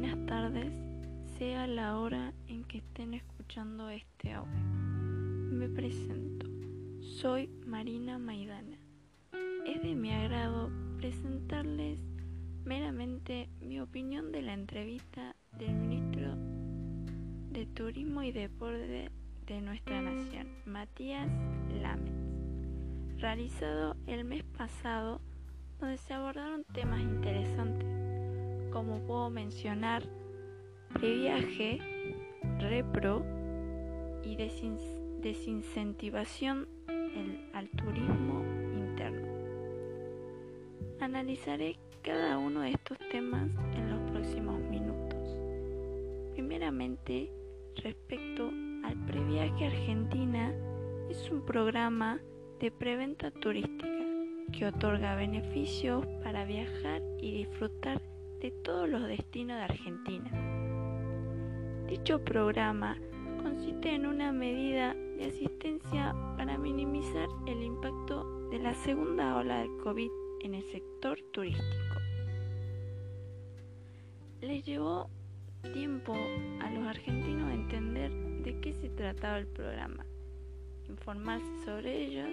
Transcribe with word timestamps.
Buenas 0.00 0.24
tardes, 0.24 0.72
sea 1.36 1.66
la 1.66 1.98
hora 1.98 2.32
en 2.48 2.64
que 2.64 2.78
estén 2.78 3.12
escuchando 3.12 3.90
este 3.90 4.32
audio. 4.32 4.58
Me 5.50 5.68
presento, 5.68 6.46
soy 7.02 7.50
Marina 7.66 8.18
Maidana. 8.18 8.78
Es 9.66 9.82
de 9.82 9.94
mi 9.94 10.10
agrado 10.10 10.70
presentarles 10.96 12.00
meramente 12.64 13.50
mi 13.60 13.78
opinión 13.78 14.32
de 14.32 14.40
la 14.40 14.54
entrevista 14.54 15.36
del 15.58 15.74
ministro 15.74 16.34
de 17.50 17.66
Turismo 17.66 18.22
y 18.22 18.32
Deporte 18.32 19.10
de 19.44 19.60
nuestra 19.60 20.00
nación, 20.00 20.48
Matías 20.64 21.28
Lametz, 21.82 23.20
realizado 23.20 23.98
el 24.06 24.24
mes 24.24 24.44
pasado 24.44 25.20
donde 25.78 25.98
se 25.98 26.14
abordaron 26.14 26.64
temas 26.72 27.02
interesantes, 27.02 27.89
como 28.70 29.00
puedo 29.06 29.30
mencionar 29.30 30.02
previaje, 30.94 31.78
repro 32.58 33.24
y 34.24 34.36
desincentivación 34.36 36.66
al 37.52 37.68
turismo 37.70 38.42
interno. 38.74 39.28
Analizaré 41.00 41.76
cada 42.02 42.38
uno 42.38 42.60
de 42.60 42.70
estos 42.70 42.96
temas 43.10 43.50
en 43.74 43.90
los 43.90 44.10
próximos 44.10 44.58
minutos. 44.60 45.18
Primeramente, 46.32 47.30
respecto 47.76 48.50
al 48.84 48.96
previaje 49.06 49.66
Argentina, 49.66 50.54
es 51.10 51.30
un 51.30 51.44
programa 51.44 52.20
de 52.60 52.70
preventa 52.70 53.30
turística 53.30 53.88
que 54.52 54.66
otorga 54.66 55.14
beneficios 55.14 56.06
para 56.22 56.44
viajar 56.44 57.02
y 57.20 57.32
disfrutar 57.32 58.00
de 58.40 58.50
todos 58.50 58.88
los 58.88 59.06
destinos 59.06 59.58
de 59.58 59.62
Argentina. 59.64 60.30
Dicho 61.88 62.24
programa 62.24 62.96
consiste 63.42 63.94
en 63.94 64.06
una 64.06 64.32
medida 64.32 64.94
de 64.94 65.26
asistencia 65.26 66.14
para 66.36 66.56
minimizar 66.56 67.28
el 67.46 67.62
impacto 67.62 68.48
de 68.50 68.58
la 68.58 68.72
segunda 68.74 69.36
ola 69.36 69.58
del 69.58 69.76
COVID 69.82 70.10
en 70.40 70.54
el 70.54 70.62
sector 70.64 71.18
turístico. 71.32 71.96
Les 74.40 74.64
llevó 74.64 75.10
tiempo 75.74 76.14
a 76.60 76.70
los 76.70 76.86
argentinos 76.86 77.52
entender 77.52 78.10
de 78.42 78.58
qué 78.60 78.72
se 78.72 78.88
trataba 78.88 79.38
el 79.38 79.46
programa, 79.48 80.06
informarse 80.88 81.64
sobre 81.64 82.06
ellos 82.06 82.28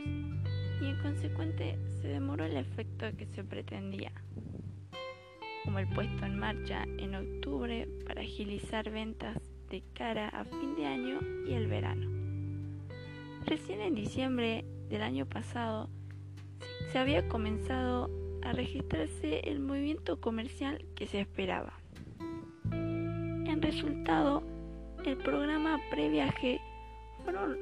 y 0.81 0.85
en 0.85 0.97
consecuente 1.01 1.77
se 2.01 2.07
demoró 2.07 2.45
el 2.45 2.55
efecto 2.55 3.05
que 3.17 3.25
se 3.25 3.43
pretendía, 3.43 4.11
como 5.67 5.79
el 5.79 5.87
puesto 5.87 6.25
en 6.25 6.39
marcha 6.39 6.85
en 6.97 7.13
octubre 7.13 7.89
para 8.05 8.21
agilizar 8.21 8.89
ventas 8.89 9.37
de 9.69 9.83
cara 9.93 10.29
a 10.29 10.45
fin 10.45 10.77
de 10.77 10.85
año 10.85 11.19
y 11.45 11.55
el 11.55 11.67
verano. 11.67 12.07
Recién 13.45 13.81
en 13.81 13.93
diciembre 13.93 14.63
del 14.87 15.01
año 15.01 15.25
pasado 15.25 15.89
se 16.89 16.99
había 16.99 17.27
comenzado 17.27 18.09
a 18.43 18.53
registrarse 18.53 19.41
el 19.41 19.59
movimiento 19.59 20.21
comercial 20.21 20.85
que 20.95 21.05
se 21.05 21.19
esperaba. 21.19 21.73
En 22.71 23.61
resultado, 23.61 24.43
el 25.03 25.17
programa 25.17 25.81
previaje 25.91 26.61
fueron 27.25 27.57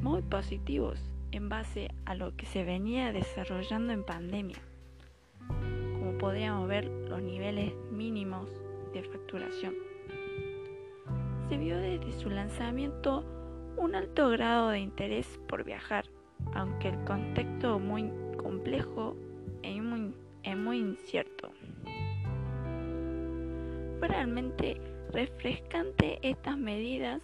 muy 0.00 0.22
positivos 0.22 0.98
en 1.32 1.50
base 1.50 1.90
a 2.06 2.14
lo 2.14 2.34
que 2.34 2.46
se 2.46 2.64
venía 2.64 3.12
desarrollando 3.12 3.92
en 3.92 4.04
pandemia. 4.04 4.56
Como 5.48 6.16
podríamos 6.16 6.66
ver, 6.66 7.05
los 7.16 7.24
niveles 7.24 7.72
mínimos 7.90 8.50
de 8.92 9.02
facturación. 9.02 9.74
Se 11.48 11.56
vio 11.56 11.78
desde 11.78 12.12
su 12.12 12.28
lanzamiento 12.28 13.24
un 13.78 13.94
alto 13.94 14.28
grado 14.28 14.68
de 14.68 14.80
interés 14.80 15.40
por 15.48 15.64
viajar, 15.64 16.04
aunque 16.54 16.88
el 16.88 17.04
contexto 17.04 17.78
muy 17.78 18.10
complejo 18.36 19.16
e 19.62 19.80
muy, 19.80 20.14
es 20.42 20.56
muy 20.58 20.78
incierto. 20.78 21.50
Fue 23.98 24.08
realmente 24.08 24.78
refrescante 25.12 26.18
estas 26.20 26.58
medidas, 26.58 27.22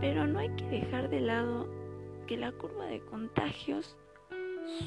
pero 0.00 0.26
no 0.26 0.40
hay 0.40 0.50
que 0.56 0.66
dejar 0.66 1.08
de 1.08 1.20
lado 1.20 1.68
que 2.26 2.36
la 2.36 2.50
curva 2.50 2.86
de 2.86 3.00
contagios 3.04 3.96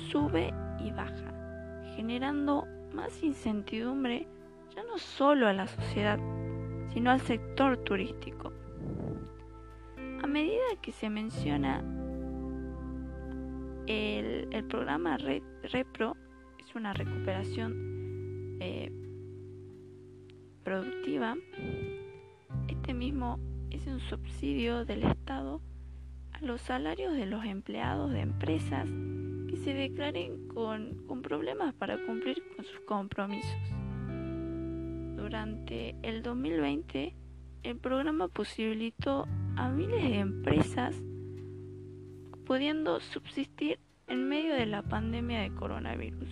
sube 0.09 0.53
y 0.79 0.91
baja, 0.91 1.85
generando 1.95 2.67
más 2.94 3.23
incertidumbre 3.23 4.28
ya 4.75 4.84
no 4.84 4.97
solo 4.97 5.47
a 5.47 5.53
la 5.53 5.68
sociedad, 5.68 6.19
sino 6.94 7.12
al 7.12 7.22
sector 7.22 7.78
turístico. 7.78 8.51
A 10.22 10.28
medida 10.28 10.63
que 10.81 10.91
se 10.91 11.09
menciona 11.09 11.84
el, 13.88 14.66
programa 14.68 15.18
Repro, 15.18 16.18
es 16.59 16.75
una 16.75 16.94
recuperación 16.94 18.57
eh, 18.59 18.91
productiva, 20.63 21.35
este 22.67 22.94
mismo 22.94 23.40
es 23.69 23.85
un 23.88 24.00
subsidio 24.00 24.85
del 24.85 25.03
Estado 25.03 25.62
a 26.31 26.40
los 26.44 26.62
salarios 26.62 27.13
de 27.13 27.25
los 27.25 27.46
empleados 27.46 28.12
de 28.12 28.22
empresas 28.22 28.88
que 29.47 29.57
se 29.57 29.73
declaren 29.73 30.44
con, 30.55 31.21
problemas 31.21 31.73
para 31.75 31.97
cumplir 32.05 32.41
con 32.55 32.66
sus 32.66 32.79
compromisos. 32.81 33.59
Durante 35.16 35.95
el 36.01 36.23
2020, 36.23 37.13
el 37.63 37.77
programa 37.77 38.27
posibilitó 38.29 39.27
a 39.57 39.69
miles 39.69 40.01
de 40.01 40.19
empresas 40.19 40.95
pudiendo 42.45 42.99
subsistir 42.99 43.79
en 44.07 44.29
medio 44.29 44.53
de 44.53 44.66
la 44.66 44.81
pandemia 44.81 45.41
de 45.41 45.53
coronavirus, 45.53 46.29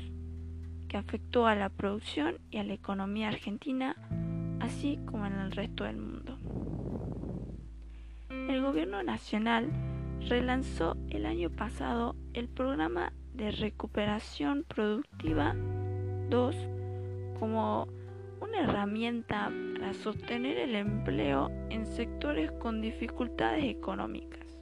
que 0.87 0.97
afectó 0.97 1.47
a 1.47 1.55
la 1.55 1.69
producción 1.69 2.37
y 2.51 2.57
a 2.57 2.63
la 2.63 2.73
economía 2.73 3.29
argentina, 3.29 3.95
así 4.59 4.99
como 5.05 5.25
en 5.25 5.33
el 5.33 5.51
resto 5.51 5.83
del 5.83 5.97
mundo. 5.97 6.37
El 8.29 8.61
gobierno 8.61 9.01
nacional 9.03 9.71
relanzó 10.29 10.95
el 11.09 11.25
año 11.25 11.49
pasado 11.49 12.15
el 12.33 12.47
programa 12.47 13.11
de 13.33 13.51
recuperación 13.51 14.63
productiva 14.67 15.55
2 16.29 16.55
como 17.39 17.87
una 18.41 18.61
herramienta 18.61 19.51
para 19.73 19.93
sostener 19.93 20.57
el 20.57 20.75
empleo 20.75 21.49
en 21.69 21.85
sectores 21.85 22.51
con 22.53 22.81
dificultades 22.81 23.65
económicas. 23.65 24.59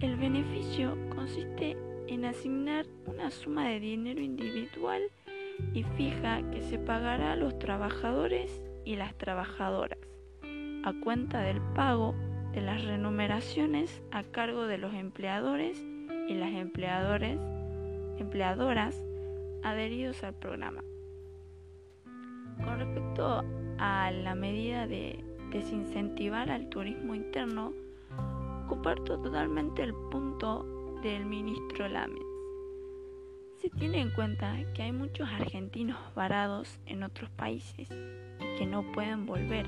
El 0.00 0.16
beneficio 0.16 0.96
consiste 1.14 1.76
en 2.06 2.24
asignar 2.24 2.86
una 3.06 3.30
suma 3.30 3.68
de 3.68 3.80
dinero 3.80 4.20
individual 4.20 5.02
y 5.72 5.82
fija 5.82 6.42
que 6.50 6.60
se 6.62 6.78
pagará 6.78 7.32
a 7.32 7.36
los 7.36 7.58
trabajadores 7.58 8.62
y 8.84 8.96
las 8.96 9.16
trabajadoras 9.16 9.98
a 10.86 10.92
cuenta 11.02 11.40
del 11.40 11.60
pago 11.74 12.14
de 12.52 12.60
las 12.60 12.84
remuneraciones 12.84 14.02
a 14.12 14.22
cargo 14.22 14.66
de 14.66 14.78
los 14.78 14.94
empleadores 14.94 15.84
y 16.28 16.34
las 16.34 16.52
empleadores, 16.52 17.38
empleadoras 18.18 18.96
adheridos 19.62 20.22
al 20.22 20.34
programa. 20.34 20.82
Con 22.64 22.78
respecto 22.78 23.44
a 23.78 24.10
la 24.10 24.34
medida 24.34 24.86
de 24.86 25.24
desincentivar 25.50 26.50
al 26.50 26.68
turismo 26.68 27.14
interno, 27.14 27.72
comparto 28.68 29.18
totalmente 29.20 29.82
el 29.82 29.94
punto 30.10 30.98
del 31.02 31.26
ministro 31.26 31.88
Lames. 31.88 32.22
Se 33.58 33.70
tiene 33.70 34.00
en 34.00 34.10
cuenta 34.10 34.56
que 34.74 34.82
hay 34.82 34.92
muchos 34.92 35.28
argentinos 35.28 35.98
varados 36.14 36.78
en 36.86 37.02
otros 37.02 37.30
países 37.30 37.88
y 37.90 38.58
que 38.58 38.66
no 38.66 38.82
pueden 38.92 39.26
volver, 39.26 39.66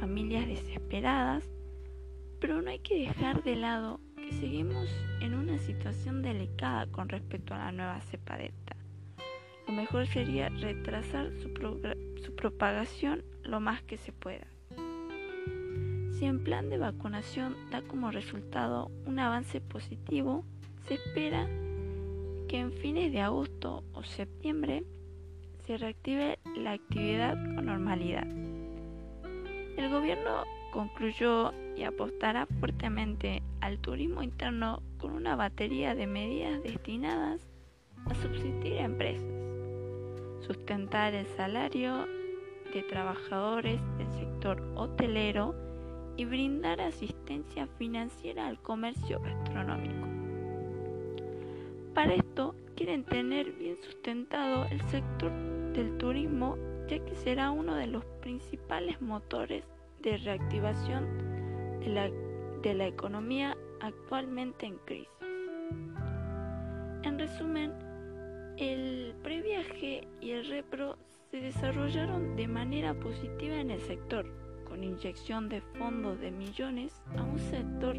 familias 0.00 0.46
desesperadas 0.46 1.48
pero 2.42 2.60
no 2.60 2.70
hay 2.70 2.80
que 2.80 2.98
dejar 2.98 3.44
de 3.44 3.54
lado 3.54 4.00
seguimos 4.32 4.88
en 5.20 5.34
una 5.34 5.58
situación 5.58 6.22
delicada 6.22 6.86
con 6.86 7.08
respecto 7.08 7.54
a 7.54 7.58
la 7.58 7.72
nueva 7.72 8.00
cepa 8.00 8.36
delta. 8.36 8.76
Lo 9.66 9.74
mejor 9.74 10.06
sería 10.06 10.48
retrasar 10.48 11.30
su, 11.40 11.48
su 12.24 12.34
propagación 12.34 13.24
lo 13.42 13.60
más 13.60 13.82
que 13.82 13.96
se 13.96 14.12
pueda. 14.12 14.46
Si 16.18 16.26
el 16.26 16.40
plan 16.40 16.70
de 16.70 16.78
vacunación 16.78 17.56
da 17.70 17.82
como 17.82 18.10
resultado 18.10 18.90
un 19.06 19.18
avance 19.18 19.60
positivo, 19.60 20.44
se 20.86 20.94
espera 20.94 21.46
que 22.48 22.58
en 22.58 22.72
fines 22.72 23.12
de 23.12 23.20
agosto 23.20 23.84
o 23.92 24.02
septiembre 24.02 24.84
se 25.66 25.78
reactive 25.78 26.38
la 26.56 26.72
actividad 26.72 27.34
con 27.54 27.66
normalidad. 27.66 28.26
El 29.76 29.90
gobierno 29.90 30.44
concluyó 30.72 31.52
y 31.76 31.84
apostará 31.84 32.46
fuertemente 32.60 33.42
al 33.60 33.78
turismo 33.78 34.22
interno 34.22 34.82
con 34.98 35.12
una 35.12 35.36
batería 35.36 35.94
de 35.94 36.06
medidas 36.06 36.62
destinadas 36.62 37.40
a 38.06 38.14
subsistir 38.14 38.78
a 38.78 38.84
empresas. 38.84 39.24
sustentar 40.46 41.14
el 41.14 41.26
salario 41.36 42.06
de 42.74 42.82
trabajadores 42.82 43.80
del 43.98 44.10
sector 44.10 44.60
hotelero 44.74 45.54
y 46.16 46.24
brindar 46.24 46.80
asistencia 46.80 47.66
financiera 47.78 48.48
al 48.48 48.60
comercio 48.60 49.20
gastronómico. 49.20 50.06
Para 51.94 52.14
esto 52.14 52.54
quieren 52.76 53.04
tener 53.04 53.52
bien 53.52 53.76
sustentado 53.76 54.66
el 54.70 54.80
sector 54.90 55.30
del 55.74 55.96
turismo 55.98 56.56
ya 56.88 56.98
que 56.98 57.14
será 57.14 57.50
uno 57.50 57.74
de 57.76 57.86
los 57.86 58.04
principales 58.20 59.00
motores 59.00 59.64
de 60.00 60.16
reactivación 60.18 61.31
de 61.84 61.88
la, 61.88 62.10
de 62.62 62.74
la 62.74 62.86
economía 62.86 63.56
actualmente 63.80 64.66
en 64.66 64.76
crisis. 64.84 65.08
En 67.02 67.18
resumen, 67.18 67.72
el 68.56 69.14
previaje 69.22 70.06
y 70.20 70.30
el 70.30 70.46
repro 70.46 70.96
se 71.30 71.38
desarrollaron 71.38 72.36
de 72.36 72.46
manera 72.46 72.94
positiva 72.94 73.56
en 73.56 73.70
el 73.70 73.80
sector, 73.80 74.26
con 74.68 74.84
inyección 74.84 75.48
de 75.48 75.60
fondos 75.78 76.20
de 76.20 76.30
millones 76.30 77.02
a 77.16 77.22
un 77.22 77.38
sector 77.38 77.96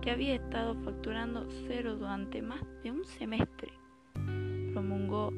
que 0.00 0.10
había 0.12 0.36
estado 0.36 0.74
facturando 0.84 1.46
cero 1.66 1.96
durante 1.96 2.42
más 2.42 2.62
de 2.84 2.92
un 2.92 3.04
semestre. 3.04 3.72
Promulgó 4.72 5.32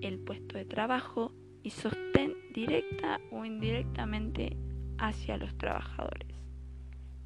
el 0.00 0.18
puesto 0.24 0.58
de 0.58 0.64
trabajo 0.64 1.32
y 1.62 1.70
sostén 1.70 2.34
directa 2.52 3.20
o 3.30 3.44
indirectamente 3.44 4.56
hacia 4.98 5.36
los 5.36 5.56
trabajadores. 5.56 6.34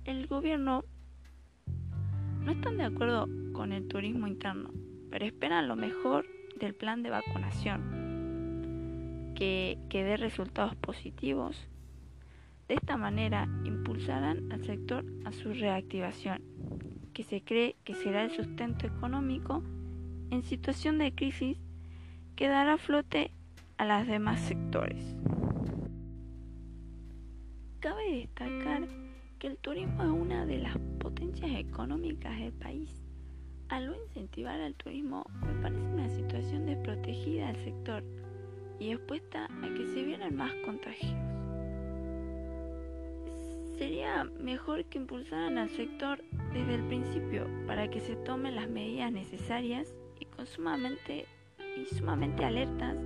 El 0.09 0.27
gobierno 0.27 0.85
no 2.43 2.53
están 2.53 2.79
de 2.79 2.85
acuerdo 2.85 3.29
con 3.53 3.75
el 3.75 3.87
turismo 3.89 4.27
interno, 4.27 4.71
pero 5.11 5.27
esperan 5.27 5.69
lo 5.69 5.77
mejor 5.77 6.25
del 6.59 6.75
plan 6.75 7.03
de 7.03 7.11
vacunación, 7.11 9.35
que, 9.35 9.77
que 9.91 10.05
dé 10.05 10.17
resultados 10.17 10.75
positivos. 10.77 11.69
De 12.69 12.77
esta 12.77 12.97
manera 12.97 13.47
impulsarán 13.65 14.51
al 14.51 14.65
sector 14.65 15.05
a 15.27 15.33
su 15.33 15.53
reactivación, 15.53 16.41
que 17.13 17.23
se 17.23 17.43
cree 17.43 17.77
que 17.85 17.95
será 17.95 18.25
el 18.25 18.31
sustento 18.31 18.87
económico 18.87 19.63
en 20.31 20.43
situación 20.43 20.97
de 20.97 21.15
crisis 21.15 21.59
que 22.35 22.49
dará 22.49 22.79
flote 22.79 23.31
a 23.77 23.85
los 23.85 24.07
demás 24.07 24.41
sectores. 24.41 25.05
Cabe 27.81 28.21
destacar 28.21 28.89
que 29.39 29.47
el 29.47 29.59
turismo 29.59 30.03
es 30.03 30.11
una 30.11 30.47
de 30.47 30.59
las 30.59 30.77
potencias 30.99 31.51
económicas 31.53 32.39
del 32.39 32.53
país. 32.53 32.91
Al 33.69 33.87
no 33.87 33.95
incentivar 33.95 34.61
al 34.61 34.75
turismo, 34.75 35.25
me 35.47 35.63
parece 35.63 35.83
una 35.83 36.09
situación 36.09 36.67
desprotegida 36.67 37.49
del 37.49 37.65
sector 37.65 38.03
y 38.81 38.91
expuesta 38.91 39.45
a 39.45 39.75
que 39.75 39.87
se 39.87 40.03
vieran 40.03 40.35
más 40.35 40.53
contagios. 40.65 41.13
Sería 43.77 44.25
mejor 44.41 44.85
que 44.87 44.99
impulsaran 44.99 45.57
al 45.59 45.71
sector 45.71 46.21
desde 46.53 46.75
el 46.75 46.85
principio 46.89 47.47
para 47.67 47.89
que 47.89 48.01
se 48.01 48.17
tomen 48.17 48.57
las 48.57 48.69
medidas 48.69 49.13
necesarias 49.13 49.95
y, 50.19 50.27
y 51.81 51.87
sumamente 51.87 52.45
alertas 52.45 52.97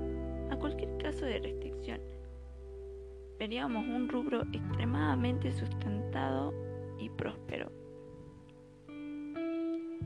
a 0.51 0.57
cualquier 0.57 0.97
caso 0.97 1.27
de 1.27 1.41
restricción 1.41 2.01
veríamos 3.43 3.85
un 3.89 4.09
rubro 4.09 4.43
extremadamente 4.53 5.51
sustentado 5.51 6.55
y 7.01 7.11
próspero. 7.11 7.73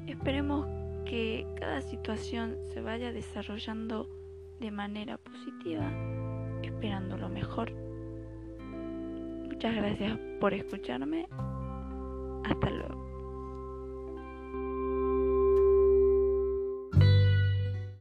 Esperemos 0.06 0.66
que 1.04 1.46
cada 1.60 1.82
situación 1.82 2.56
se 2.72 2.80
vaya 2.80 3.12
desarrollando 3.12 4.08
de 4.58 4.70
manera 4.70 5.18
positiva, 5.18 5.86
esperando 6.62 7.18
lo 7.18 7.28
mejor. 7.28 7.70
Muchas 9.50 9.74
gracias 9.74 10.18
por 10.40 10.54
escucharme. 10.54 11.28
Hasta 12.42 12.70
luego. 12.70 13.15